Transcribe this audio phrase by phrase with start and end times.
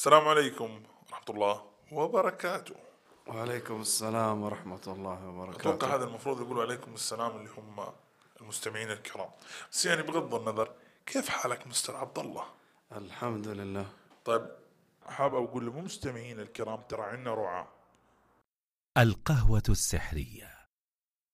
[0.00, 2.74] السلام عليكم ورحمة الله وبركاته.
[3.26, 7.92] وعليكم السلام ورحمة الله أتوقع وبركاته هذا المفروض يقولوا عليكم السلام اللي هم
[8.40, 9.30] المستمعين الكرام.
[9.72, 10.74] بس يعني بغض النظر
[11.06, 12.44] كيف حالك مستر عبد الله
[12.92, 13.92] الحمد لله.
[14.24, 14.48] طيب
[15.06, 17.68] حاب أقول للمستمعين الكرام ترى عندنا رعاة.
[18.98, 20.66] القهوة السحرية.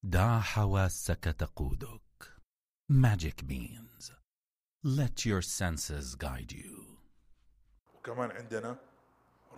[0.03, 2.01] دع حواسك تقودك.
[2.93, 4.13] Magic beans
[4.85, 6.96] Let your senses guide you.
[8.09, 8.77] وكمان عندنا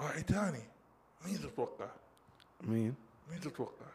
[0.00, 0.62] راعي تاني.
[1.24, 1.90] مين تتوقع؟
[2.60, 2.94] مين؟
[3.30, 3.86] مين تتوقع؟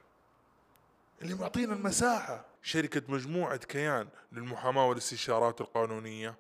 [1.21, 2.45] اللي معطينا المساحة.
[2.61, 6.35] شركة مجموعة كيان للمحاماة والاستشارات القانونية.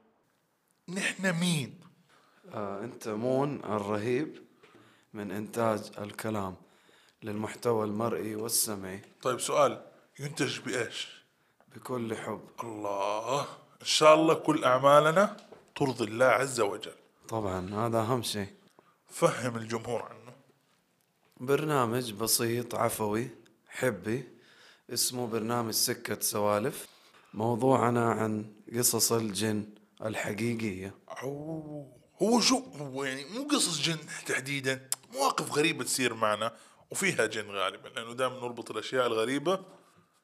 [0.89, 1.79] نحن مين؟
[2.53, 4.43] آه أنت مون الرهيب
[5.13, 6.55] من إنتاج الكلام
[7.23, 9.01] للمحتوى المرئي والسمعي.
[9.21, 9.85] طيب سؤال
[10.19, 11.23] ينتج بإيش؟
[11.75, 12.49] بكل حب.
[12.63, 13.41] الله
[13.81, 15.37] إن شاء الله كل أعمالنا
[15.75, 16.95] ترضي الله عز وجل.
[17.27, 18.53] طبعا هذا أهم شيء.
[19.07, 20.35] فهم الجمهور عنه.
[21.37, 23.29] برنامج بسيط عفوي
[23.67, 24.29] حبي
[24.93, 26.87] اسمه برنامج سكة سوالف.
[27.33, 29.69] موضوعنا عن قصص الجن
[30.05, 30.95] الحقيقية.
[31.09, 36.57] أو هو شو هو يعني مو قصص جن تحديدا مواقف غريبة تصير معنا
[36.91, 39.65] وفيها جن غالبا لأنه دائما نربط الأشياء الغريبة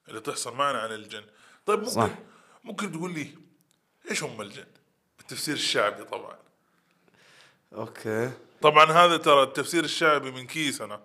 [0.07, 1.23] اللي تحصل معنا عن الجن.
[1.65, 2.09] طيب ممكن صح.
[2.63, 3.35] ممكن تقول لي
[4.11, 4.65] إيش هم الجن؟
[5.17, 6.37] بالتفسير الشعبي طبعا.
[7.75, 8.31] okay.
[8.61, 10.97] طبعا هذا ترى التفسير الشعبي من كيس مو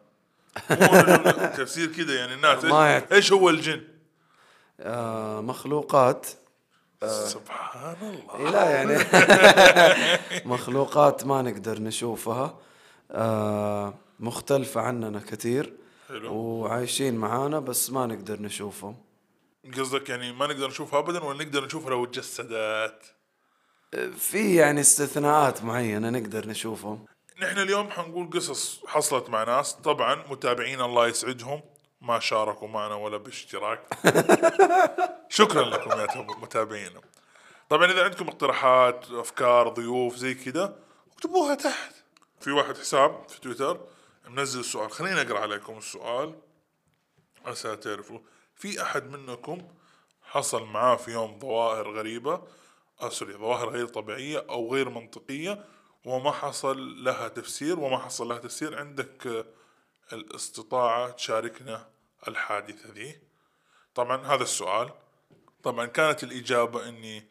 [0.70, 2.64] رجل تفسير كذا يعني الناس.
[2.64, 3.82] ما إيش, يعت- إيش هو الجن؟
[4.80, 6.26] آه مخلوقات.
[7.04, 8.36] سبحان الله.
[8.46, 8.98] إيه لا يعني.
[10.54, 12.58] مخلوقات ما نقدر نشوفها.
[13.10, 15.72] آه مختلفة عننا كثير.
[16.08, 16.34] حلو.
[16.34, 18.96] وعايشين معانا بس ما نقدر نشوفهم.
[19.78, 23.13] قصدك يعني ما نقدر نشوفها أبدا ولا نقدر نشوفها لو تجسدت؟
[24.18, 27.06] في يعني استثناءات معينة نقدر نشوفهم؟
[27.42, 31.62] نحن اليوم حنقول قصص حصلت مع ناس طبعا متابعين الله يسعدهم.
[32.00, 33.80] ما شاركوا معنا ولا باشتراك.
[35.38, 37.00] شكرا لكم يا متابعينا
[37.68, 40.77] طبعا إذا عندكم اقتراحات أفكار ضيوف زي كذا
[41.12, 41.94] اكتبوها تحت.
[42.40, 43.80] في واحد حساب في تويتر
[44.28, 44.90] منزل السؤال.
[44.90, 46.34] خليني أقرأ عليكم السؤال.
[47.46, 48.18] عسى تعرفوا
[48.56, 49.68] في أحد منكم
[50.22, 52.42] حصل معاه في يوم ظواهر غريبة.
[53.00, 55.64] آه سوري ظواهر غير طبيعية أو غير منطقية
[56.05, 59.44] وما حصل لها تفسير وما حصل لها تفسير عندك آه،
[60.12, 61.88] الاستطاعة تشاركنا
[62.28, 63.18] الحادثة ذي.
[63.94, 64.90] طبعا هذا السؤال.
[65.62, 67.27] طبعا كانت الإجابة إني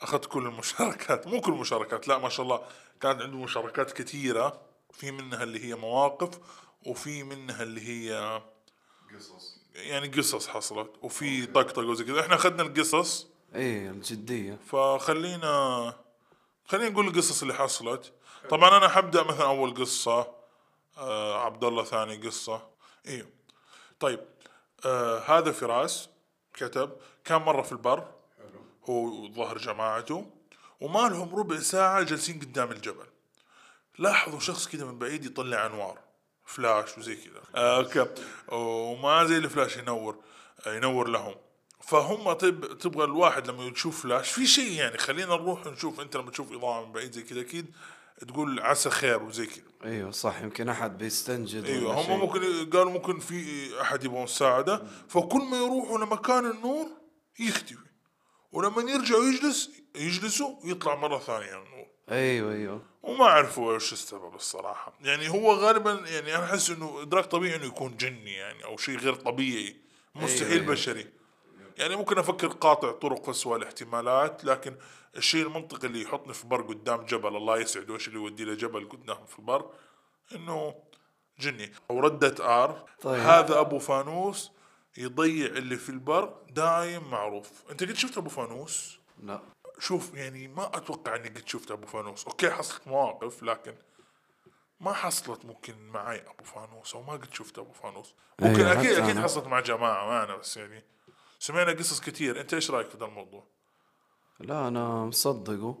[0.00, 2.62] أخذت كل المشاركات مو كل المشاركات لا ما شاء الله
[3.00, 4.60] كانت عنده مشاركات كثيرة
[4.92, 6.38] في منها اللي هي مواقف
[6.86, 8.40] وفي منها اللي هي
[9.74, 12.20] يعني قصص حصلت وفي طقطقة وزي كذا.
[12.20, 14.58] إحنا أخذنا القصص إيه الجدية.
[14.66, 15.94] فخلينا
[16.66, 18.12] خلينا نقول القصص اللي حصلت.
[18.50, 20.34] طبعا أنا حبدا مثلا أول قصة
[20.98, 22.68] آه عبد الله ثاني قصة.
[23.06, 23.28] أيوه
[24.00, 24.20] طيب
[24.84, 26.08] آه هذا فراس
[26.54, 26.92] كتب
[27.24, 28.12] كان مرة في البر.
[28.84, 30.30] هو ظهر جماعته.
[30.80, 33.06] وما لهم ربع ساعة جالسين قدام الجبل.
[33.98, 35.98] لاحظوا شخص كده من بعيد يطلع أنوار
[36.44, 37.42] فلاش وزي كذا.
[37.54, 38.06] آه okay.
[38.48, 40.16] وما زي الفلاش ينور
[40.66, 41.34] آه ينور لهم.
[41.86, 46.30] فهم طيب تبغى الواحد لما يشوف فلاش في شيء يعني؟ خلينا نروح نشوف أنت لما
[46.30, 47.66] تشوف إضاءة من بعيد زي كذا أكيد
[48.28, 52.16] تقول عسى خير وزي كذا أيوه صح يمكن أحد بيستنجد أيوه هم شيء.
[52.16, 56.86] ممكن قالوا ممكن في أحد يبغى مساعدة فكل ما يروحوا لمكان النور
[57.38, 57.76] يختفي
[58.52, 61.86] ولما يرجعوا يجلس يجلسوا يطلع مرة ثانية النور.
[62.10, 62.82] أيوه أيوه.
[63.02, 64.92] وما عرفوا إيش السبب الصراحة.
[65.00, 68.98] يعني هو غالبا يعني أنا أحس إنه إدراك طبيعي إنه يكون جني يعني أو شيء
[68.98, 69.76] غير طبيعي
[70.14, 70.66] مستحيل أيوة.
[70.72, 71.06] بشري.
[71.78, 74.76] يعني ممكن أفكر قاطع طرق اسوء الاحتمالات لكن
[75.16, 78.88] الشيء المنطقي اللي يحطني في بر قدام جبل الله يسعده إيش اللي يودي له جبل
[78.88, 79.70] قدام في البر
[80.34, 80.74] إنه
[81.38, 81.72] جني.
[81.88, 83.20] وردة آر طيب.
[83.20, 84.52] هذا أبو فانوس
[84.96, 87.50] يضيع اللي في البر دايم معروف.
[87.70, 89.42] أنت قد شفت أبو فانوس؟ لا.
[89.78, 92.26] شوف يعني ما أتوقع إني قد شفت أبو فانوس.
[92.26, 93.74] okay حصلت مواقف لكن
[94.80, 98.14] ما حصلت ممكن معي أبو فانوس أو ما قد شفت أبو فانوس.
[98.40, 99.18] ممكن أيوة، أكيد أكيد.
[99.18, 100.84] حصلت مع جماعة معنا بس يعني
[101.42, 103.44] سمعنا قصص كثير أنت إيش رأيك في ذا الموضوع؟
[104.40, 105.78] لا أنا مصدقه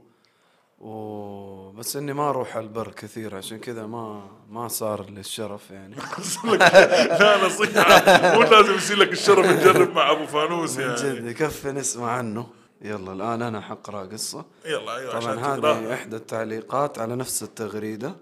[0.78, 1.70] و...
[1.70, 5.94] بس إني ما أروح على البر كثير عشان كذا ما ما صار لي الشرف يعني
[7.20, 11.72] لا نصيحه مو لازم يصير لك الشرف تجرب مع أبو فانوس من جد يعني يكفي
[11.72, 12.46] نسمع عنه.
[12.80, 14.44] يلا الآن أنا حقرأ قصة.
[14.64, 18.16] يلا أيوه طبعا هذه إحدى التعليقات على نفس التغريدة.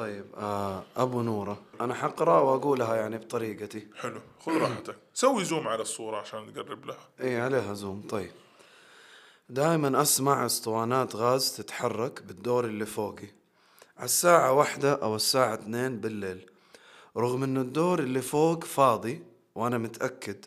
[0.00, 1.58] طيب آه أبو نورة.
[1.80, 3.86] أنا حقرأ وأقولها يعني بطريقتي.
[3.96, 4.96] حلو خذ راحتك.
[5.14, 7.08] سوي زوم على الصورة عشان نقرب لها.
[7.20, 8.02] إي عليها زوم.
[8.08, 8.30] طيب.
[9.48, 13.28] دائما أسمع أسطوانات غاز تتحرك بالدور اللي فوقي.
[13.96, 16.50] على الساعة واحدة أو الساعة اثنين بالليل.
[17.16, 19.22] رغم إنه الدور اللي فوق فاضي
[19.54, 20.44] وأنا متأكد.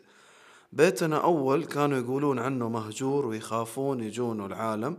[0.72, 4.96] بيتنا أول كانوا يقولون عنه مهجور ويخافون يجون العالم.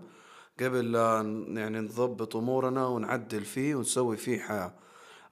[0.61, 1.15] قبل لا
[1.53, 4.73] يعني نضبط أمورنا ونعدل فيه ونسوي فيه حياة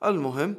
[0.06, 0.56] المهم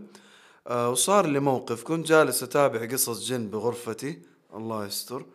[0.67, 1.83] آه وصار لي موقف.
[1.83, 4.19] كنت جالس أتابع قصص جن بغرفتي.
[4.55, 5.27] الله يستر.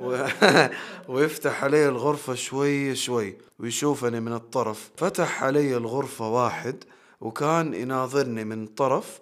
[0.00, 0.26] و...
[1.08, 4.90] ويفتح علي الغرفة شوي شوي ويشوفني من الطرف.
[4.96, 6.84] فتح علي الغرفة واحد
[7.20, 9.20] وكان يناظرني من طرف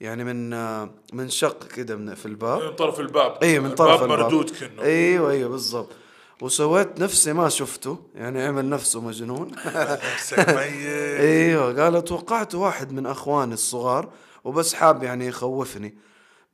[0.00, 2.62] يعني من آه، من شق كده من في الباب.
[2.62, 3.38] من طرف الباب.
[3.42, 4.32] اي من طرف الباب الباب.
[4.32, 4.82] مردود كأنه.
[4.82, 5.90] إيوه إيوه بالضبط.
[6.42, 9.50] وسويت نفسي ما شفته يعني عمل نفسه مجنون.
[10.14, 10.58] نفسك ميت.
[11.20, 14.08] أيوه قال توقعت واحد من أخواني الصغار
[14.44, 15.94] وبس حاب يعني يخوفني.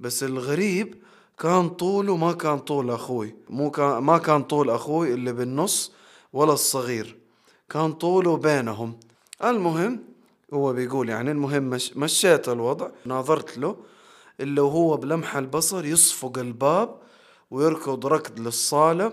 [0.00, 0.94] بس الغريب
[1.38, 3.34] كان طوله ما كان طول أخوي.
[3.50, 5.92] مو كان ما كان طول أخوي اللي بالنص
[6.32, 7.16] ولا الصغير.
[7.68, 9.00] كان طوله بينهم
[9.44, 10.04] المهم
[10.54, 12.88] هو بيقول يعني المهم مش مشيت الوضع.
[13.04, 13.76] ناظرت له
[14.40, 16.96] إلا وهو بلمح البصر يصفق الباب
[17.50, 19.12] ويركض ركض للصالة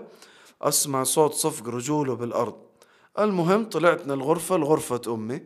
[0.62, 2.56] أسمع صوت صفق رجوله بالأرض.
[3.18, 5.42] المهم طلعت من الغرفة لغرفة أمي.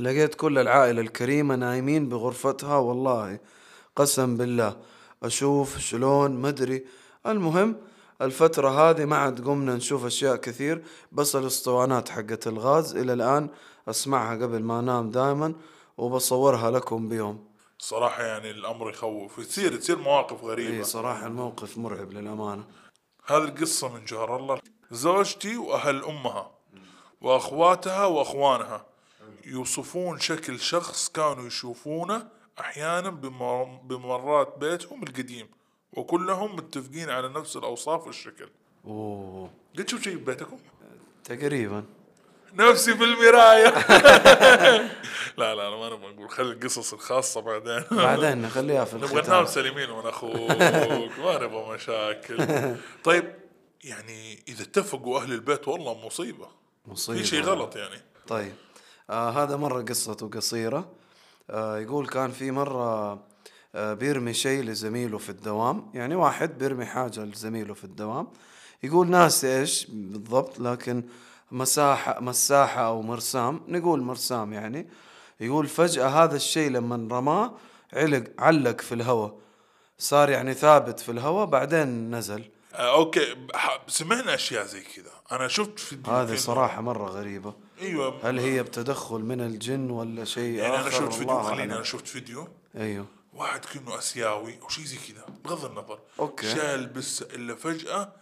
[0.00, 3.38] لقيت كل العائلة الكريمة نايمين بغرفتها والله
[3.96, 4.76] قسم بالله.
[5.22, 6.84] أشوف شلون مدري
[7.26, 7.76] المهم
[8.22, 10.82] الفترة هذه ما عاد قمنا نشوف أشياء كثير
[11.12, 13.48] بس الأسطوانات حقت الغاز إلى الآن
[13.88, 15.54] أسمعها قبل ما أنام دائما
[15.98, 17.44] وبصورها لكم بيوم.
[17.78, 20.76] صراحة يعني الأمر يخوف يصير تصير مواقف غريبة.
[20.76, 22.64] إيه صراحة الموقف مرعب للأمانة.
[23.30, 24.60] هذه القصة من جهر الله.
[24.90, 26.50] زوجتي وأهل أمها
[27.20, 28.86] وأخواتها وأخوانها
[29.46, 32.28] يوصفون شكل شخص كانوا يشوفونه
[32.60, 33.10] أحيانا
[33.84, 35.48] بمرات بيتهم القديم
[35.92, 38.48] وكلهم متفقين على نفس الأوصاف والشكل.
[38.86, 39.50] أوه.
[39.78, 40.58] قد تشوف شيء ببيتكم؟
[41.24, 41.84] تقريبا.
[42.54, 43.68] نفسي في المراية.
[45.38, 47.82] لا لا أنا ما نبغى نقول خلي القصص الخاصة بعدين.
[47.90, 50.50] بعدين نخليها في نبغى ننام سليمين من أخوك.
[51.18, 52.46] ما نبغى مشاكل.
[53.04, 53.34] طيب
[53.84, 56.48] يعني إذا اتفقوا أهل البيت والله مصيبة.
[56.86, 57.18] مصيبة.
[57.18, 58.02] في شيء غلط يعني.
[58.28, 58.52] طيب.
[59.10, 60.88] آه هذا مرة قصته قصيرة.
[61.50, 63.12] آه يقول كان في مرة
[63.74, 65.90] آه بيرمي شيء لزميله في الدوام.
[65.94, 68.28] يعني واحد بيرمي حاجة لزميله في الدوام.
[68.82, 71.04] يقول ناسي إيش بالضبط لكن
[71.52, 74.88] مساحة مساحة أو مرسام نقول مرسام يعني
[75.40, 77.52] يقول فجأة هذا الشيء لما رماه
[77.92, 79.34] علق علق في الهواء
[79.98, 82.44] صار يعني ثابت في الهواء بعدين نزل.
[82.74, 83.36] آه okay.
[83.88, 85.12] سمعنا أشياء زي كذا.
[85.32, 87.54] أنا شفت فيديو هذه صراحة مرة غريبة.
[87.80, 88.30] أيوه.
[88.30, 91.42] هل هي بتدخل من الجن ولا شيء يعني أنا آخر؟ شفت فيديو.
[91.42, 91.74] خليني.
[91.74, 92.48] أنا شفت فيديو.
[92.76, 93.06] أيوه.
[93.34, 95.98] واحد كأنه آسيوي أو شيء زي كذا بغض النظر.
[96.20, 96.50] okay.
[96.54, 98.12] شال بسه إلا فجأة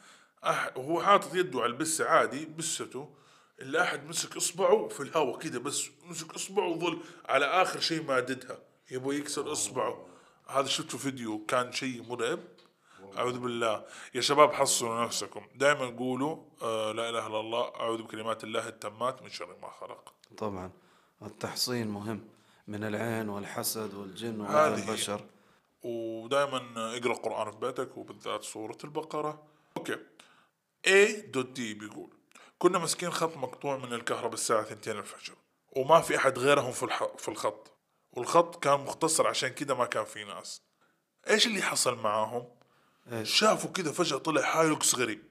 [0.44, 0.76] أح...
[0.76, 3.08] وهو حاطط يده على البسه عادي بسته.
[3.60, 8.58] إلا أحد مسك إصبعه في الهواء كذا بس مسك إصبعه وظل على آخر شيء ماددها
[8.90, 10.06] يبغى يكسر إصبعه.
[10.46, 12.40] هذا شفته فيديو كان شيء مرعب.
[13.16, 13.84] أعوذ بالله.
[14.14, 15.46] يا شباب حصنوا نفسكم.
[15.54, 20.12] دائما قولوا آه لا إله إلا الله أعوذ بكلمات الله التامات من شر ما خلق.
[20.36, 20.70] طبعا.
[21.22, 22.28] التحصين مهم
[22.68, 24.88] من العين والحسد والجن وهذا هذه هي.
[24.88, 25.20] البشر.
[25.82, 29.42] ودائما اقرأ قران في بيتك وبالذات سورة البقرة.
[29.76, 29.96] أوكي.
[30.86, 32.10] A دوت دي بيقول
[32.58, 35.34] كنا ماسكين خط مقطوع من الكهرباء الساعة 2 الفجر
[35.76, 37.04] وما في أحد غيرهم في, الح...
[37.18, 37.72] في الخط
[38.12, 40.62] والخط كان مختصر عشان كده ما كان في ناس.
[41.30, 42.48] إيش اللي حصل معاهم؟
[43.12, 45.22] إيش؟ شافوا كده فجأة طلع هايلوكس غريب.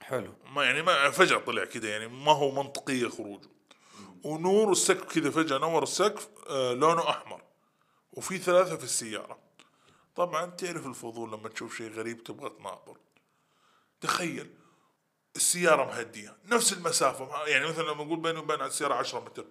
[0.00, 0.34] حلو.
[0.44, 3.48] ما يعني ما فجأة طلع كده يعني ما هو منطقية خروجه
[4.24, 7.42] ونور السقف كده فجأة نور السقف آه لونه أحمر
[8.12, 9.38] وفي ثلاثة في السيارة.
[10.14, 12.96] طبعا تعرف الفضول لما تشوف شيء غريب تبغى تناظر.
[14.00, 14.54] تخيل
[15.36, 19.44] السيارة مهدية نفس المسافة يعني مثلا لما نقول بيني وبين السيارة 10 متر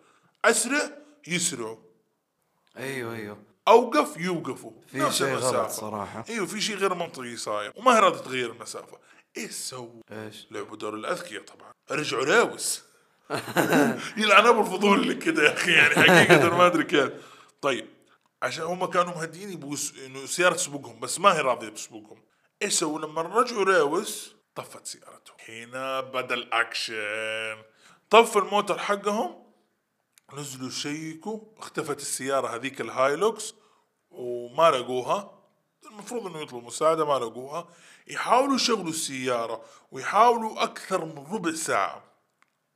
[0.46, 0.92] أسرع
[1.28, 1.78] يسرعوا.
[2.78, 3.38] أيوه أيوه.
[3.68, 5.70] أوقف يوقفوا في نفس شيء غلط المسافة.
[5.70, 6.26] صراحة.
[6.30, 8.98] أيوه في شيء غير منطقي صاير وما هي راضي تغير المسافة.
[9.38, 11.72] إيش سووا؟ إيش؟ لعبوا دور الأذكياء طبعا.
[11.92, 12.84] رجعوا راوس
[14.18, 17.12] يلعن أبو الفضول اللي كده يا أخي يعني حقيقة ما أدري كيف.
[17.62, 17.88] طيب
[18.42, 22.22] عشان هم كانوا مهديين يبغوا إنه السياره تسبقهم بس ما هي راضية تسبقهم.
[22.62, 27.64] إيش سووا؟ لما رجعوا راوس طفت سيارتهم هنا بدأ الأكشن.
[28.10, 29.46] طف الموتر حقهم.
[30.34, 33.54] نزلوا شيكوا اختفت السيارة هذيك الهايلوكس
[34.12, 35.42] وما لقوها.
[35.86, 37.68] المفروض إنه يطلبوا مساعدة ما لقوها.
[38.08, 42.04] يحاولوا يشغلوا السيارة ويحاولوا أكثر من ربع ساعة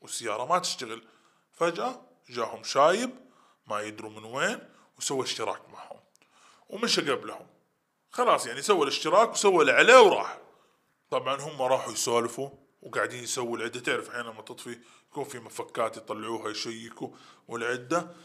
[0.01, 1.07] والسيارة ما تشتغل.
[1.53, 3.09] فجأة جاهم شايب
[3.67, 4.59] ما يدروا من وين
[4.97, 5.99] وسوى اشتراك معهم.
[6.69, 7.47] ومشى قبلهم.
[8.11, 10.37] خلاص يعني سوى الاشتراك وسوى اللي عليه وراح.
[11.11, 12.49] طبعا هم راحوا يسولفوا
[12.81, 13.79] وقاعدين يسووا العدة.
[13.79, 14.79] تعرف أحيانا لما تطفي
[15.11, 17.09] يكون في مفكات يطلعوها يشيكوا
[17.47, 18.15] والعدة.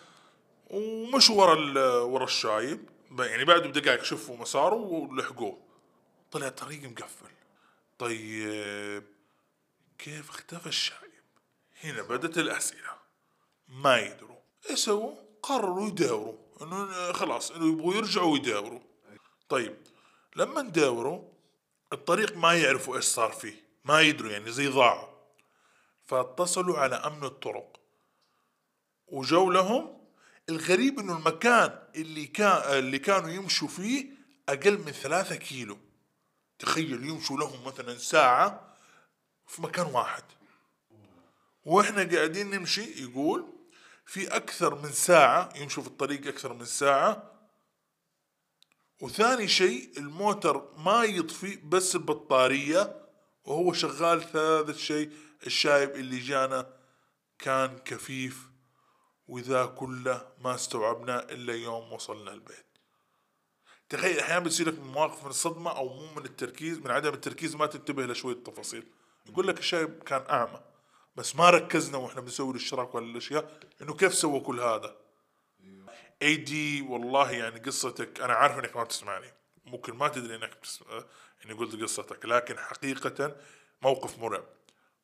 [0.70, 2.88] ومشوا ورا ورا الشايب.
[3.18, 5.58] يعني بعد بدقائق شفوا مساره ولحقوه.
[6.30, 7.30] طلع طريق مقفل.
[7.98, 9.04] طيب
[9.98, 11.00] كيف اختفى الشايب؟
[11.84, 12.94] هنا بدت الأسئلة.
[13.68, 14.38] ما يدروا.
[14.70, 16.44] إيش سووا قرروا يداوروا.
[16.62, 18.80] إنه خلاص إنه يبغوا يرجعوا ويداوروا
[19.48, 19.76] طيب
[20.36, 21.22] لما نداوروا
[21.94, 25.08] الطريق ما يعرفوا إيش صار فيه ما يدروا يعني زي ضاعوا.
[26.04, 27.80] فاتصلوا على أمن الطرق.
[29.06, 30.04] وجو لهم
[30.48, 34.06] الغريب إنه المكان اللي كان اللي كانوا يمشوا فيه
[34.48, 35.78] أقل من ثلاثة كيلو.
[36.58, 38.76] تخيل يمشوا لهم مثلا ساعة
[39.46, 40.24] في مكان واحد.
[41.64, 43.52] وإحنا قاعدين نمشي يقول
[44.06, 47.33] في أكثر من ساعة يمشوا في الطريق أكثر من ساعة
[49.04, 53.06] وثاني شيء الموتر ما يطفي بس البطارية
[53.44, 55.10] وهو شغال ثالث شيء
[55.46, 56.76] الشايب اللي جانا
[57.38, 58.38] كان كفيف
[59.28, 62.66] وذا كله ما استوعبناه إلا يوم وصلنا البيت.
[63.88, 67.66] تخيل أحيانا بتصير لك مواقف من الصدمة أو مو من التركيز من عدم التركيز ما
[67.66, 68.86] تنتبه لشوية تفاصيل.
[69.26, 70.60] يقول لك الشايب كان أعمى
[71.16, 75.03] بس ما ركزنا وإحنا بنسوي الاشتراك ولا الاشياء إنه كيف سوى كل هذا.
[76.24, 79.32] اي دي والله يعني قصتك أنا عارف إنك ما بتسمعني.
[79.64, 81.04] ممكن ما تدري إنك بتسمع
[81.44, 83.36] إني قلت قصتك لكن حقيقة
[83.82, 84.44] موقف مرعب.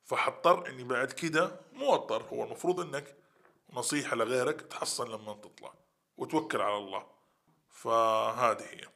[0.05, 3.17] فحضطر إني بعد كده مو اضطر هو المفروض إنك
[3.73, 5.75] نصيحة لغيرك تحصن لما تطلع
[6.17, 7.07] وتوكل على الله.
[7.71, 8.89] فهذه هي.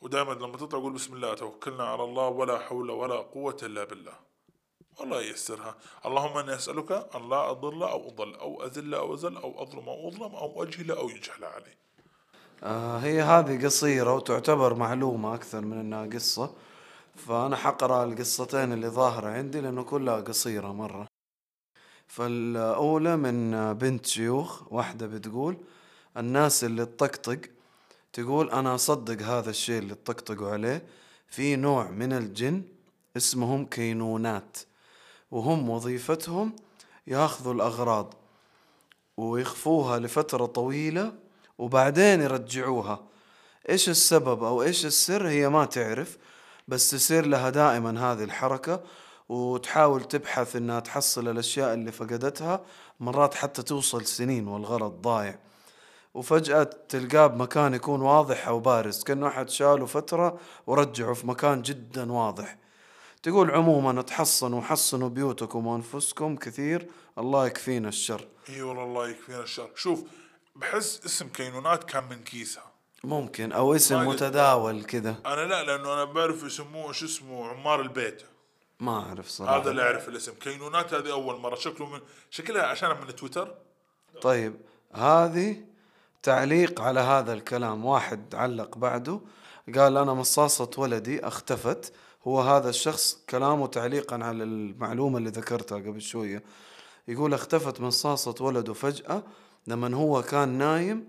[0.00, 4.31] ودائما لما تطلع قول بسم الله توكلنا على الله ولا حول ولا قوة إلا بالله.
[5.02, 5.74] والله ييسرها.
[6.06, 10.08] اللهم اني أسألك أن لا أضل أو أضل أو أذل أو ازل أو أظلم أو
[10.08, 11.74] أظلم أو أجهل أو يجهل علي.
[12.62, 16.54] آه هي هذه قصيرة وتعتبر معلومة أكثر من أنها قصة.
[17.16, 21.06] فأنا حقرأ القصتين اللي ظاهرة عندي لأنه كلها قصيرة مرة.
[22.06, 25.56] فالأولى من بنت شيوخ واحدة بتقول
[26.16, 27.40] الناس اللي تطقطق
[28.12, 30.86] تقول أنا أصدق هذا الشيء اللي تطقطقوا عليه.
[31.26, 32.62] في نوع من الجن
[33.16, 34.58] اسمهم كينونات.
[35.32, 36.56] وهم وظيفتهم
[37.06, 38.14] ياخذوا الأغراض
[39.16, 41.12] ويخفوها لفترة طويلة
[41.58, 43.00] وبعدين يرجعوها.
[43.68, 46.18] إيش السبب أو إيش السر؟ هي ما تعرف
[46.68, 48.80] بس تصير لها دائما هذه الحركة
[49.28, 52.60] وتحاول تبحث إنها تحصل الأشياء اللي فقدتها
[53.00, 55.38] مرات حتى توصل سنين والغرض ضايع.
[56.14, 62.12] وفجأة تلقاه بمكان يكون واضح أو بارز كأنه أحد شاله فترة ورجعه في مكان جدا
[62.12, 62.61] واضح.
[63.22, 66.86] تقول عموما تحصنوا وحصنوا بيوتكم وأنفسكم كثير
[67.18, 68.28] الله يكفينا الشر.
[68.48, 69.70] إي والله الله يكفينا الشر.
[69.76, 70.04] شوف
[70.56, 72.72] بحس اسم كينونات كان من كيسها
[73.04, 75.16] ممكن أو اسم متداول كذا.
[75.26, 78.22] أنا لا لأنه أنا بعرف يسموه شو اسمه عمار البيت.
[78.80, 79.62] ما أعرف صراحة.
[79.62, 80.32] هذا اللي أعرف الاسم.
[80.32, 81.54] كينونات هذه أول مرة.
[81.54, 82.00] شكله من
[82.30, 83.54] شكلها عشان من تويتر.
[84.22, 84.56] طيب
[84.92, 85.64] هذه
[86.22, 87.84] تعليق على هذا الكلام.
[87.84, 89.20] واحد علق بعده.
[89.74, 91.92] قال أنا مصاصة ولدي اختفت.
[92.26, 96.42] هو هذا الشخص كلامه تعليقا على المعلومة اللي ذكرتها قبل شوية.
[97.08, 99.22] يقول اختفت مصاصة ولده فجأة
[99.66, 101.08] لما هو كان نايم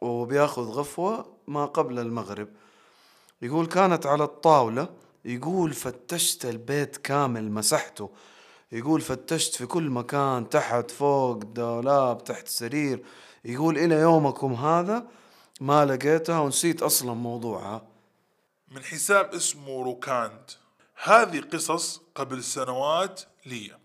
[0.00, 2.48] وبياخذ غفوة ما قبل المغرب.
[3.42, 4.88] يقول كانت على الطاولة
[5.24, 8.10] يقول فتشت البيت كامل مسحته.
[8.72, 13.02] يقول فتشت في كل مكان تحت فوق دولاب تحت سرير.
[13.44, 15.06] يقول إلى يومكم هذا
[15.60, 17.97] ما لقيتها ونسيت أصلا موضوعها.
[18.70, 20.50] من حساب اسمه روكاند.
[21.02, 23.78] هذه قصص قبل سنوات لي.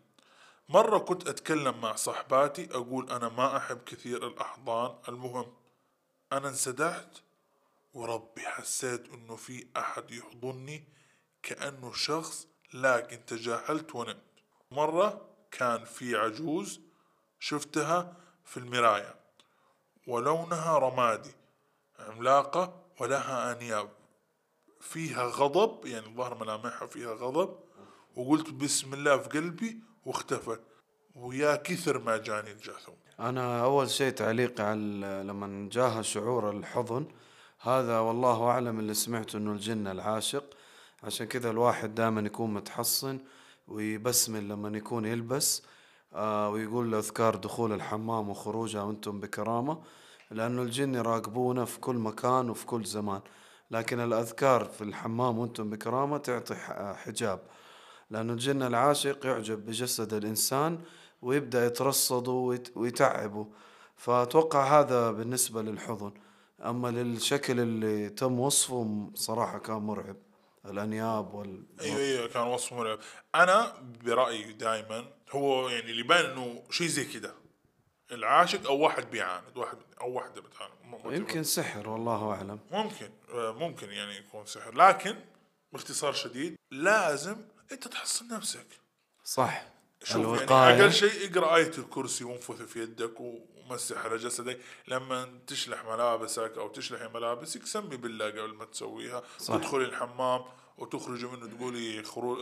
[0.69, 5.53] مرة كنت أتكلم مع صحباتي أقول أنا ما أحب كثير الأحضان المهم
[6.31, 7.21] أنا انسدحت
[7.93, 10.83] وربي حسيت إنه في أحد يحضني
[11.43, 14.23] كأنه شخص لكن تجاهلت ونمت.
[14.71, 16.81] مرة كان في عجوز
[17.39, 19.15] شفتها في المراية
[20.07, 21.35] ولونها رمادي
[21.99, 24.02] عملاقة ولها أنياب.
[24.83, 27.55] فيها غضب يعني ظهر ملامحها فيها غضب
[28.15, 30.61] وقلت بسم الله في قلبي واختفت
[31.15, 32.95] ويا كثر ما جاني الجاثوم.
[33.19, 37.05] أنا أول شيء تعليقي على لما جاها شعور الحضن
[37.61, 40.43] هذا والله أعلم اللي سمعته إنه الجن العاشق.
[41.03, 43.19] عشان كذا الواحد دائما يكون متحصن
[43.67, 45.63] ويبسمل لما يكون يلبس
[46.13, 49.81] آه ويقول له أذكار دخول الحمام وخروجها وأنتم بكرامة.
[50.31, 53.21] لأنه الجن يراقبونا في كل مكان وفي كل زمان.
[53.73, 57.39] لكن الأذكار في الحمام وأنتم بكرامة تعطي ح- حجاب.
[58.09, 60.79] لأنه الجن العاشق يعجب بجسد الإنسان
[61.21, 63.47] ويبدأ يترصده ويت- ويتعبه
[63.97, 66.13] فأتوقع هذا بالنسبة للحضن.
[66.65, 70.15] أما للشكل اللي تم وصفه صراحة كان مرعب.
[70.65, 72.99] الأنياب وال أيوه أيوه كان وصف مرعب.
[73.35, 73.73] أنا
[74.05, 77.33] برأيي دائما هو يعني اللي يبان إنه شيء زي كده.
[78.11, 80.73] العاشق أو واحد بيعاند واحد أو واحدة بتعاند.
[81.03, 82.59] م- م- يمكن سحر والله أعلم.
[82.71, 84.75] ممكن آه، ممكن يعني يكون سحر.
[84.75, 85.15] لكن
[85.71, 87.35] باختصار شديد لازم
[87.71, 88.67] أنت تحصن نفسك.
[89.23, 89.65] صح.
[90.03, 94.59] شوف يعني الوقايه أقل شيء اقرأ آية الكرسي وانفث في يدك ومسح على جسدك.
[94.87, 99.23] لما تشلح ملابسك أو تشلحي ملابسك سمي بالله قبل ما تسويها.
[99.37, 99.55] صح.
[99.57, 100.41] تدخلي الحمام
[100.77, 102.39] وتخرجي منه تقولي خروج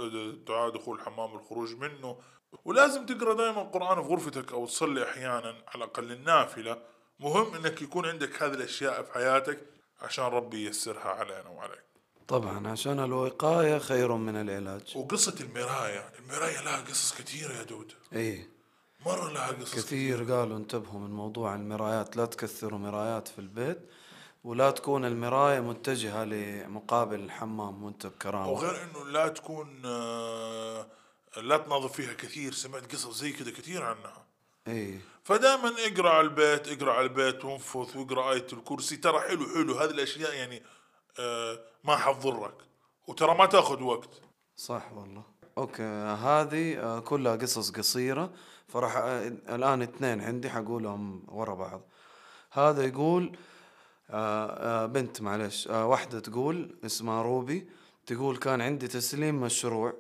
[0.48, 2.18] دعاء دخول الحمام والخروج منه.
[2.66, 6.82] ولازم تقرأ دائما القرآن في غرفتك أو تصلي أحيانا على الأقل النافلة.
[7.22, 9.60] مهم إنك يكون عندك هذه الأشياء في حياتك
[10.02, 11.84] عشان ربي ييسرها علينا وعليك.
[12.28, 14.98] طبعا عشان الوقاية خير من العلاج.
[14.98, 17.94] وقصة المراية المراية لها قصص كثيرة يا دود.
[18.14, 18.50] إيه
[19.06, 22.18] مرة لها قصص كثير قالوا انتبهوا من موضوع المرايات.
[22.18, 23.80] لا تكثروا مرايات في البيت
[24.44, 30.88] ولا تكون المراية متجهة لمقابل الحمام وانت بكرامة وغير إنه لا تكون آه،
[31.38, 32.54] لا تنظف فيها كثير.
[32.54, 34.26] سمعت قصص زي كذا كثير عنها.
[34.68, 35.00] إيه.
[35.24, 38.98] فدائما اقرأ على البيت اقرأ على البيت وانفث واقرأ آية الكرسي.
[38.98, 39.74] ترى حلو حلو.
[39.74, 40.64] هذه الأشياء يعني
[41.20, 42.54] آه، ما حتضرك
[43.08, 44.10] وترى ما تأخذ وقت.
[44.56, 45.24] صح والله.
[45.58, 45.84] أوكي.
[45.84, 48.34] هذه آه، كلها قصص قصيرة.
[48.68, 51.82] فراح آه، الآن اثنين عندي حقولهم ورا بعض.
[52.52, 53.38] هذا يقول
[54.94, 57.70] بنت معلش واحدة تقول اسمها روبي.
[58.06, 59.94] تقول كان عندي تسليم مشروع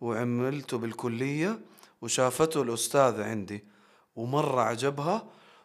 [0.00, 1.60] وعملته بالكلية
[2.02, 3.73] وشافته الأستاذة عندي.
[4.16, 5.24] ومرة عجبها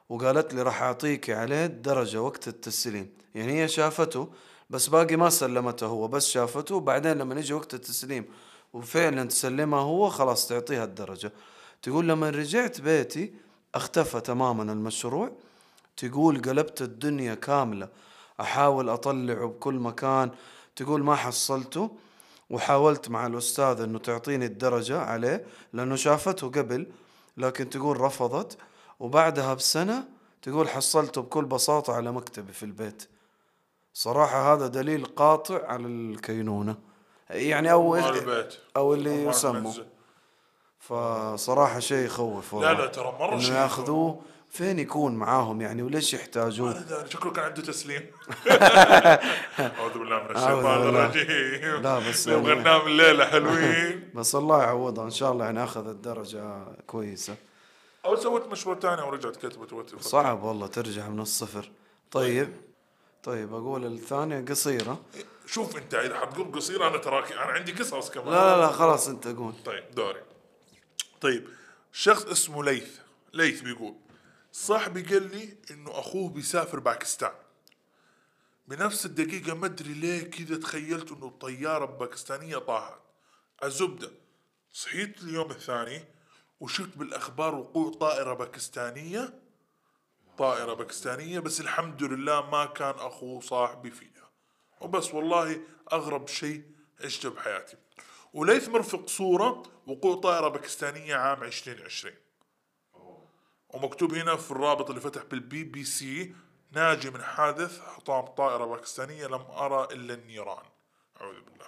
[0.09, 3.09] وقالت لي راح أعطيكي عليه درجة وقت التسليم.
[3.35, 4.29] يعني هي شافته
[4.69, 8.25] بس باقي ما سلمته هو بس شافته وبعدين لما يجي وقت التسليم
[8.73, 11.31] وفعلا تسلمها هو خلاص تعطيها الدرجة.
[11.81, 13.33] تقول لما رجعت بيتي
[13.75, 15.31] اختفى تماما المشروع.
[15.97, 17.87] تقول قلبت الدنيا كاملة.
[18.41, 20.31] أحاول أطلعه بكل مكان.
[20.75, 21.91] تقول ما حصلته.
[22.49, 26.87] وحاولت مع الأستاذ أنه تعطيني الدرجة عليه لأنه شافته قبل.
[27.39, 28.57] لكن تقول رفضت
[28.99, 30.03] وبعدها بسنة
[30.41, 33.09] تقول حصلته بكل بساطة على مكتبي في البيت.
[33.93, 36.75] صراحة هذا دليل قاطع على الكينونة.
[37.29, 39.73] يعني أو البيت أو اللي يسموا.
[40.79, 42.71] فصراحة شيء يخوف والله.
[42.73, 47.61] لا لا ترى مرة شيء ياخذوه فين يكون معاهم يعني؟ وليش داري، شكله كان عنده
[47.61, 48.01] تسليم.
[49.59, 50.89] أعوذ بالله من الشيطان.
[50.89, 51.81] الرجيم.
[51.81, 54.09] لا، بس نبغى ننام الليلة حلوين.
[54.15, 57.35] بس الله يعوضها إن شاء الله يعني أخذ الدرجة كويسة.
[58.05, 61.71] أو سوت مشروع ثاني ورجعت كتبت صعب والله ترجع من الصفر.
[62.11, 62.49] طيب.
[63.23, 64.99] طيب أقول الثانية قصيرة.
[65.45, 68.33] شوف أنت إذا حتقول قصيرة أنا تراك أنا عندي قصص كمان.
[68.33, 69.53] لا لا لا خلاص أنت قول.
[69.65, 70.21] طيب دوري.
[71.21, 71.47] طيب
[71.91, 72.97] شخص اسمه ليث.
[73.33, 73.93] ليث بيقول
[74.51, 77.31] صاحبي قال لي إنه أخوه بيسافر باكستان.
[78.67, 82.99] بنفس الدقيقة ما أدري ليه كذا تخيلت إنه الطيارة باكستانية طاحت.
[83.63, 84.11] الزبدة.
[84.73, 86.05] صحيت اليوم الثاني
[86.59, 89.39] وشفت بالأخبار وقوع طائرة باكستانية.
[90.37, 94.29] طائرة باكستانية بس الحمد لله ما كان أخوه صاحبي فيها.
[94.81, 95.61] وبس والله
[95.93, 96.63] أغرب شيء
[97.03, 97.77] عشته بحياتي.
[98.33, 102.13] وليث مرفق صورة وقوع طائرة باكستانية عام 2020
[103.69, 106.35] ومكتوب هنا في الرابط اللي فتح بالبي بي سي
[106.71, 110.63] ناجي من حادث حطام طائرة باكستانية لم أرى إلا النيران.
[111.21, 111.67] أعوذ بالله.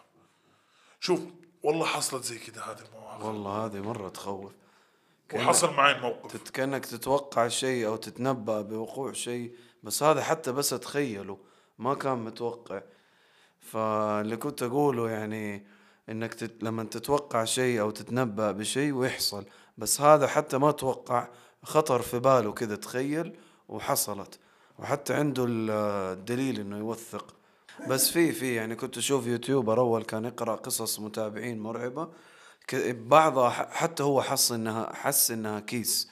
[1.00, 1.20] شوف
[1.64, 3.26] والله حصلت زي كده هذه المواقف.
[3.26, 4.52] والله هذه مرة تخوف.
[5.34, 6.32] وحصل معي الموقف.
[6.34, 11.38] تت- كأنك تتوقع شيء أو تتنبأ بوقوع شيء بس هذا حتى بس اتخيله
[11.80, 12.82] ما كان متوقع.
[13.60, 15.68] فاللي كنت أقوله يعني
[16.10, 16.64] إنك تت...
[16.64, 19.46] لما تتوقع شيء أو تتنبأ بشيء ويحصل
[19.78, 21.28] بس هذا حتى ما توقع
[21.64, 23.36] خطر في باله كذا تخيل
[23.70, 24.40] وحصلت.
[24.80, 25.70] وحتى عنده ال-
[26.18, 27.36] الدليل إنه يوثق.
[27.88, 32.08] بس في في يعني كنت أشوف يوتيوبر أول كان يقرأ قصص متابعين مرعبة.
[32.90, 36.10] بعضها حتى هو حس إنها حس إنها كيس.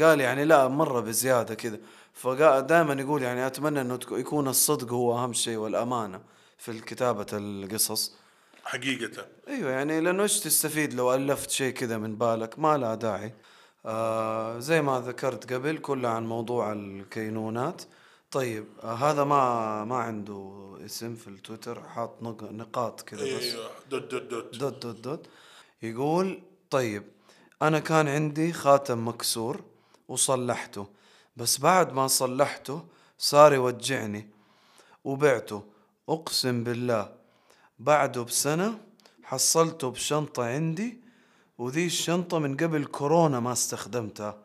[0.00, 1.78] قال يعني لا مرة بزيادة كذا
[2.12, 6.20] فدائما يقول يعني أتمنى إنه يكون الصدق هو أهم شيء والأمانة
[6.58, 8.14] في كتابه القصص.
[8.64, 9.26] حقيقة.
[9.48, 13.34] أيوه يعني لأنه إيش تستفيد لو ألفت شيء كذا من بالك؟ ما لها داعي.
[13.86, 17.82] آه زي ما ذكرت قبل كله عن موضوع الكينونات.
[18.30, 23.42] طيب آه هذا ما ما عنده اسم في التويتر حاط نق- نقاط كذا بس.
[23.42, 24.56] أيوه dot dot dot.
[24.56, 25.26] dot dot dot.
[25.82, 27.04] يقول طيب
[27.62, 29.62] أنا كان عندي خاتم مكسور
[30.08, 30.86] وصلحته
[31.36, 32.84] بس بعد ما صلحته
[33.18, 34.28] صار يوجعني
[35.04, 35.62] وبعته.
[36.08, 37.12] أقسم بالله
[37.78, 38.78] بعده بسنة
[39.22, 41.00] حصلته بشنطة عندي
[41.58, 44.36] وذي الشنطة من قبل كورونا ما استخدمتها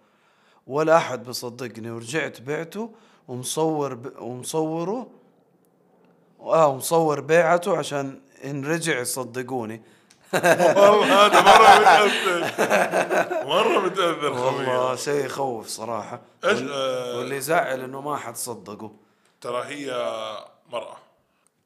[0.67, 2.91] ولا أحد بصدقني ورجعت بعته
[3.27, 4.21] ومصور ب...
[4.21, 5.07] ومصوره
[6.39, 9.81] آه ومصور بيعته عشان إن رجع يصدقوني.
[10.33, 12.39] والله هذا مرة متأثر.
[13.47, 16.21] مرة متأثر والله شيء يخوف صراحة.
[16.45, 18.91] إيش آه، واللي يزعل إنه ما حد صدقه.
[19.41, 19.91] ترى هي
[20.69, 20.97] مرأة.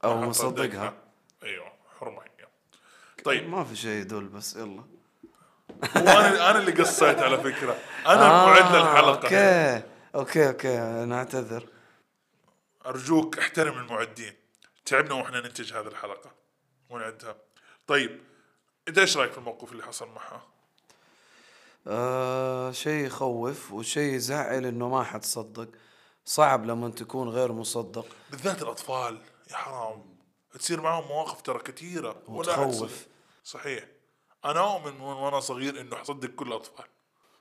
[0.04, 0.94] أو مصدقها.
[1.44, 1.66] أيوه
[2.00, 2.48] حرمة هي
[3.26, 3.50] طيب.
[3.50, 4.84] ما في شيء يدل بس يلا.
[5.96, 7.78] وأنا أنا اللي قصيت على فكرة.
[8.06, 9.84] أنا المعد آه، okay.
[10.16, 11.06] okay okay.
[11.06, 11.66] نعتذر
[12.86, 14.34] أرجوك احترم المعدين.
[14.86, 16.32] تعبنا وإحنا ننتج هذه الحلقة.
[16.90, 17.36] ونعدها.
[17.88, 18.22] طيب
[18.88, 20.48] أنت إيش رأيك في الموقف اللي حصل معها؟
[21.88, 25.68] آه شيء يخوف وشيء يزعل إنه ما حد صدق.
[26.26, 28.06] صعب لما تكون غير مصدق.
[28.32, 29.22] بالذات الأطفال.
[29.52, 30.18] يا حرام.
[30.60, 33.08] تصير معهم مواقف ترى أحد وتخوف.
[33.44, 33.84] صحيح.
[34.52, 36.86] أنا اؤمن من وأنا صغير إنه حصدق كل الأطفال.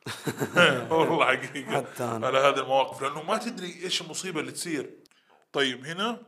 [0.93, 1.73] والله حقيقة.
[1.73, 2.27] حتى أنا.
[2.27, 4.91] على هذه المواقف لأنه ما تدري إيش المصيبة اللي تصير.
[5.53, 6.23] طيب هنا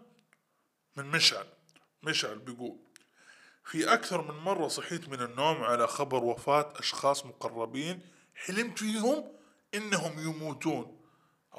[0.96, 1.46] من مشعل.
[2.02, 2.76] مشعل بيقول
[3.64, 8.00] في أكثر من مرة صحيت من النوم على خبر وفاة أشخاص مقربين
[8.34, 9.24] حلمت فيهم
[9.74, 11.00] إنهم يموتون.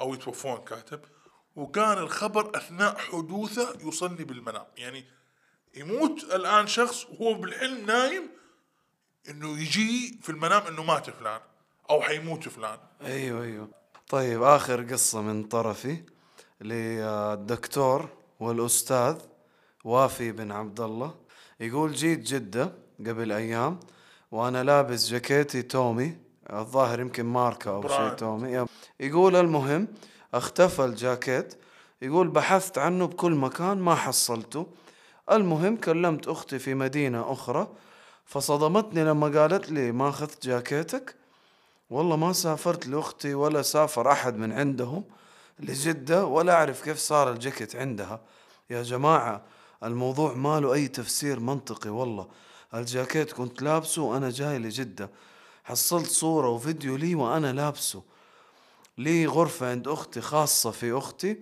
[0.00, 1.00] أو يتوفون كاتب.
[1.56, 4.66] وكان الخبر أثناء حدوثة يوصلني بالمنام.
[4.76, 5.04] يعني
[5.74, 8.39] يموت الآن شخص وهو بالحلم نايم
[9.28, 11.40] إنه يجي في المنام إنه مات فلان
[11.90, 12.78] أو حيموت فلان.
[13.02, 13.68] أيوه أيوه.
[14.08, 16.02] طيب آخر قصة من طرفي
[16.60, 18.08] للدكتور
[18.40, 19.16] والأستاذ
[19.84, 21.14] وافي بن عبد الله
[21.60, 22.72] يقول جيت جدة
[23.06, 23.80] قبل أيام
[24.30, 26.16] وأنا لابس جاكيتي تومي
[26.52, 28.08] الظاهر يمكن ماركة أو شيء.
[28.08, 28.66] تومي.
[29.00, 29.88] يقول المهم
[30.34, 31.54] اختفى الجاكيت.
[32.02, 34.66] يقول بحثت عنه بكل مكان ما حصلته.
[35.32, 37.68] المهم كلمت أختي في مدينة أخرى
[38.30, 41.14] فصدمتني لما قالت لي ما أخذت جاكيتك؟
[41.90, 45.04] والله ما سافرت لأختي ولا سافر أحد من عندهم
[45.60, 48.20] لجدة ولا أعرف كيف صار الجاكيت عندها.
[48.70, 49.42] يا جماعة
[49.82, 52.28] الموضوع ما له أي تفسير منطقي والله.
[52.74, 55.10] الجاكيت كنت لابسه وأنا جاي لجدة.
[55.64, 58.02] حصلت صورة وفيديو لي وأنا لابسه.
[58.98, 61.36] لي غرفة عند أختي خاصة في أختي.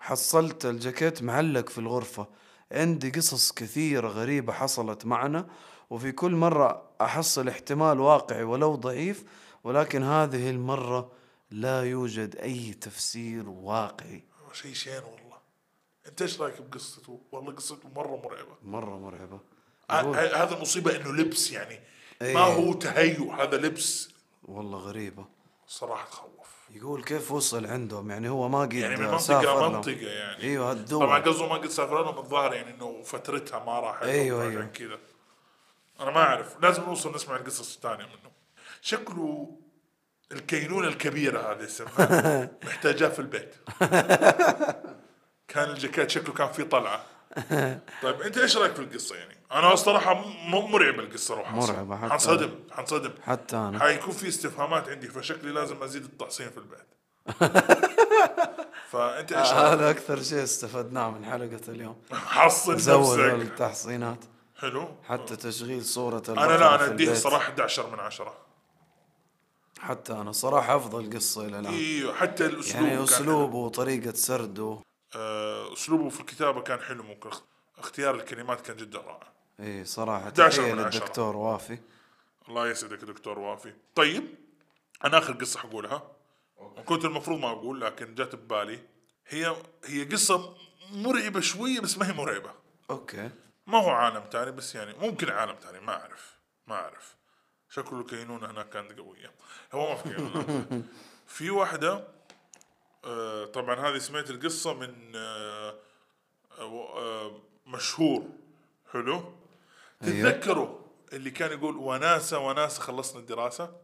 [0.00, 2.26] حصلت الجاكيت معلق في الغرفة.
[2.72, 5.46] عندي قصص كثيرة غريبة حصلت معنا.
[5.90, 9.24] وفي كل مرة أحصل احتمال واقعي ولو ضعيف
[9.64, 11.12] ولكن هذه المرة
[11.50, 14.24] لا يوجد أي تفسير واقعي.
[14.52, 15.38] شيء شين والله.
[16.06, 18.56] أنت إيش رأيك بقصته؟ والله قصته مرة مرعبة.
[18.62, 19.40] مرة مرعبة.
[20.14, 21.80] هذا المصيبة إنه لبس يعني.
[22.22, 22.34] إيه.
[22.34, 24.08] ما هو تهيؤ هذا لبس.
[24.44, 25.24] والله غريبة.
[25.66, 26.30] صراحة تخوف.
[26.74, 29.68] يقول كيف وصل عندهم؟ يعني هو ما قد يعني من منطقة.
[29.68, 30.42] منطقة يعني.
[30.42, 31.00] أيوه هالدول.
[31.00, 34.66] طبعا قصده ما قد سافر لهم الظاهر يعني إنه فترتها ما راحت أيوة، عشان أيوة.
[34.66, 34.98] كذا.
[36.00, 36.56] أنا ما أعرف.
[36.62, 38.30] لازم نوصل نسمع القصص الثانية منه.
[38.82, 39.56] شكله
[40.32, 42.50] الكينونة الكبيرة هذه اسمها.
[42.66, 43.54] محتاجاه في البيت.
[45.48, 47.02] كان الجاكيت شكله كان فيه طلعة.
[48.02, 52.10] طيب أنت إيش رأيك في القصة يعني؟ أنا الصراحة م- مرعبة القصة روح مرعبة حتى.
[52.12, 53.10] حنصدم حنصدم.
[53.22, 53.78] حتى أنا.
[53.80, 56.86] حيكون في استفهامات عندي فشكلي لازم أزيد التحصين في البيت.
[58.90, 62.02] فأنت إيش؟ هذا أكثر شيء استفدناه من حلقة اليوم.
[62.12, 63.42] حصن زود نفسك.
[63.42, 64.24] التحصينات.
[64.60, 67.16] حلو؟ حتى تشغيل صورة أنا لا أنا اديه البيت.
[67.16, 68.36] صراحة 11 من 10
[69.78, 71.74] حتى أنا صراحة أفضل قصة إلى الآن.
[71.74, 74.78] إيوه حتى الأسلوب يعني كان أسلوبه وطريقة سرده.
[75.16, 77.42] آه، أسلوبه في الكتابة كان حلو ممكن اخ-
[77.78, 79.32] اختيار الكلمات كان جدا رائع.
[79.60, 81.00] إي صراحة 11 تحية من عشرة.
[81.00, 81.78] للدكتور وافي.
[82.48, 83.72] الله يسعدك دكتور وافي.
[83.94, 84.34] طيب
[85.04, 86.02] أنا آخر قصة حقولها.
[86.86, 88.78] كنت المفروض ما أقول لكن جات ببالي.
[89.28, 90.54] هي هي قصة
[90.92, 92.50] مرعبة شوية بس ما هي مرعبة.
[92.90, 93.30] أوكي.
[93.66, 97.16] ما هو عالم تاني بس يعني ممكن عالم تاني ما أعرف ما أعرف.
[97.68, 99.32] شكله الكينونة هناك كانت قوية.
[99.72, 100.82] هو ما في كينونة
[101.26, 102.08] في واحدة
[103.04, 105.74] آه طبعا هذه سمعت القصة من آه
[106.58, 108.28] آه مشهور.
[108.92, 109.34] حلو.
[110.00, 110.78] تتذكروا
[111.12, 113.76] اللي كان يقول وناسة وناسة خلصنا الدراسة؟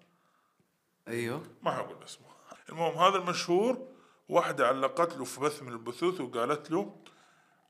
[1.09, 1.43] أيوه.
[1.63, 2.27] ما حقول اسمه.
[2.69, 3.89] المهم هذا المشهور
[4.29, 6.97] واحدة علقت له في بث من البثوث وقالت له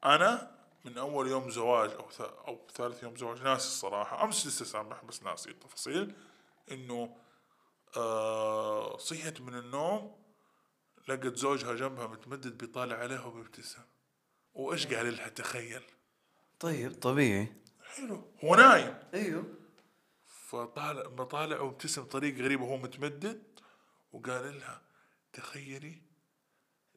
[0.04, 0.55] أنا
[0.86, 2.20] من أول يوم زواج ث...
[2.20, 4.24] أو ثالث يوم زواج ناسي الصراحة.
[4.24, 6.14] أمس لسه سامح بس ناسي التفاصيل.
[6.70, 7.16] إنه
[7.96, 10.22] آه صحيت من النوم
[11.08, 13.82] لقت زوجها جنبها متمدد بيطالع عليها وبيبتسم.
[14.54, 15.82] وإيش قال لها تخيل؟
[16.60, 17.56] طيب طبيعي.
[17.82, 18.34] حلو.
[18.44, 18.98] هو نايم.
[19.14, 19.44] أيوه.
[20.26, 22.64] فطالع بطالع وابتسم بطريقة غريبة.
[22.64, 23.60] وهو متمدد
[24.12, 24.82] وقال لها
[25.32, 26.02] تخيلي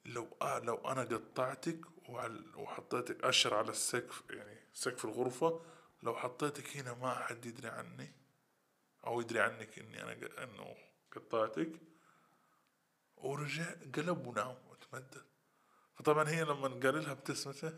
[0.10, 1.80] لو آه لو أنا قطعتك
[2.56, 5.62] وحطيتك أشر على السقف يعني سقف الغرفة
[6.04, 8.12] لو حطيتك هنا ما حد يدري عني
[9.08, 10.76] أو يدري عنك إني أنا ق- إنه
[11.12, 11.72] قطعتك
[13.18, 15.26] ورجع قلب ونام وتمدد.
[15.96, 17.74] فطبعا هي لما قال لها ابتسمته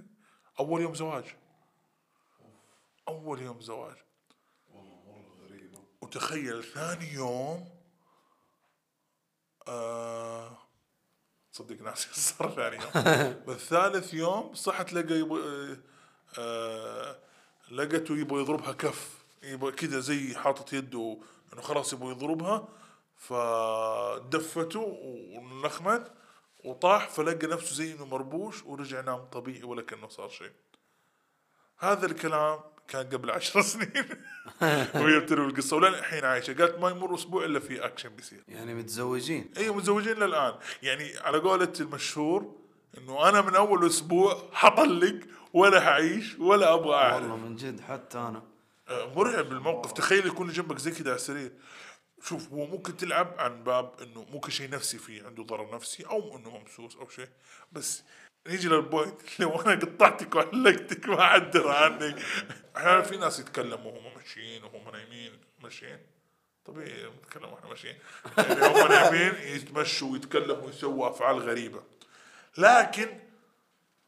[0.60, 1.36] أول يوم زواج.
[3.08, 3.96] أول يوم زواج.
[6.02, 7.78] وتخيل ثاني يوم
[9.68, 10.58] آه
[11.52, 13.34] صدق ناسي صار ثاني يوم.
[13.46, 15.76] بس ثالث يوم صحت لقى يبغى آه
[16.38, 17.18] آه
[17.70, 19.18] لقته يبغى يضربها كف.
[19.42, 21.18] يبغى كذا زي حاطط يده
[21.52, 22.68] إنه خلاص يبغى يضربها.
[23.16, 24.80] فدفته
[25.34, 26.12] ونخمت
[26.64, 30.52] وطاح فلقى نفسه زي إنه مربوش ورجع نام طبيعي ولا كأنه صار شيء.
[31.78, 34.04] هذا الكلام كان قبل عشر سنين.
[34.94, 35.76] وهي بتروي القصة.
[35.76, 36.52] ولين الحين عايشة.
[36.52, 39.50] قالت ما يمر أسبوع إلا في اكشن بيصير يعني متزوجين.
[39.56, 40.54] أيوه متزوجين للآن.
[40.82, 42.56] يعني على قولة المشهور
[42.98, 45.20] إنه أنا من أول أسبوع حطلق
[45.52, 48.42] ولا حعيش ولا أبغى والله اعرف من جد حتى أنا.
[48.88, 49.92] آه، مرعب الموقف.
[49.92, 51.52] تخيل يكون جنبك زي كذا على السرير.
[52.22, 56.36] شوف هو ممكن تلعب عن باب إنه ممكن شيء نفسي فيه عنده ضرر نفسي أو
[56.36, 57.28] إنه ممسوس أو شيء.
[57.72, 58.02] بس
[58.48, 62.22] نيجي لل point لو أنا قطعتك وعلقتك ما حد درى عنك
[62.76, 65.38] أحيانا في ناس يتكلموا وهم ماشيين وهم نايمين.
[65.60, 65.98] ماشيين؟
[66.64, 67.98] طبيعي نتكلم وإحنا ماشيين.
[68.38, 71.82] يعني هم نايمين يتمشوا ويتكلموا ويسووا أفعال غريبة.
[72.58, 73.20] لكن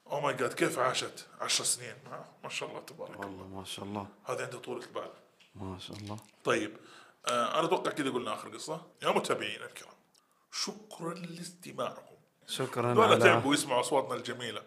[0.07, 3.27] oh my god كيف عاشت عشر سنين؟ ما, ما شاء الله تبارك الله.
[3.27, 4.09] والله ما شاء الله.
[4.25, 5.11] هذا عنده طولة بال
[5.55, 6.17] ما شاء الله.
[6.45, 6.77] طيب
[7.27, 8.87] آه أنا أتوقع كذا قلنا آخر قصة.
[9.03, 9.95] يا متابعينا الكرام.
[10.53, 12.10] شكرا لاستماعكم.
[12.51, 14.63] شكرا ولا على تعبوا يسمعوا أصواتنا الجميلة.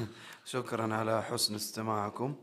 [0.54, 2.36] شكرا على حسن استماعكم.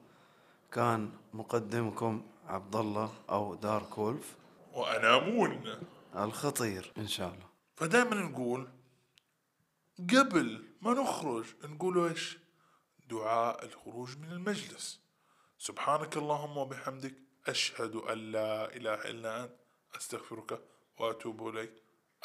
[0.71, 4.35] كان مقدمكم عبد الله أو دارك وولف
[4.73, 5.79] وأنا مون.
[6.15, 7.45] الخطير إن شاء الله.
[7.75, 8.67] فدائما نقول
[9.99, 12.37] قبل ما نخرج نقول إيش؟
[13.09, 14.99] دعاء الخروج من المجلس.
[15.57, 17.13] سبحانك اللهم وبحمدك
[17.47, 19.53] أشهد أن لا إله إلا أنت
[19.97, 20.61] أستغفرك
[20.99, 21.73] وأتوب إليك.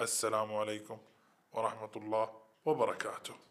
[0.00, 0.98] السلام عليكم
[1.52, 3.47] ورحمة الله وبركاته.